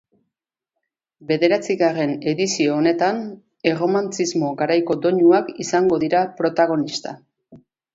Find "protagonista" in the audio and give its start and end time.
6.45-7.19